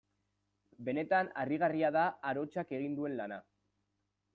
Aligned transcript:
Benetan 0.87 1.29
harrigarria 1.43 1.95
da 1.99 2.09
arotzak 2.33 2.77
egin 2.79 3.01
duen 3.03 3.19
lana. 3.23 3.43